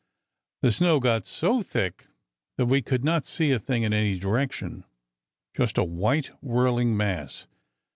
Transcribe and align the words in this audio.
The 0.63 0.71
snow 0.71 0.99
got 0.99 1.27
so 1.27 1.61
thick 1.61 2.07
that 2.57 2.65
we 2.65 2.81
could 2.81 3.03
not 3.03 3.27
see 3.27 3.51
a 3.51 3.59
thing 3.59 3.83
in 3.83 3.93
any 3.93 4.17
direction—just 4.17 5.77
a 5.77 5.83
white, 5.83 6.31
whirling 6.41 6.97
mass. 6.97 7.45